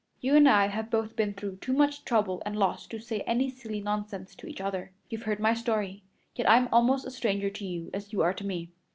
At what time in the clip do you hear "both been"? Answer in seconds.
0.89-1.35